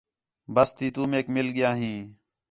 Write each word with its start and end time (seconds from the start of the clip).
بس 0.53 0.69
تی 0.77 0.87
تو 0.95 1.03
میک 1.11 1.25
مِل 1.35 1.47
ڳِیا 1.55 1.69
ہیں 1.79 1.99